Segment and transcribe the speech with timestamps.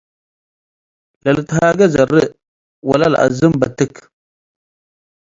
[1.23, 2.29] ለልትሃጌ ዘርእ
[2.89, 3.93] ወለለአዝም በትክ፣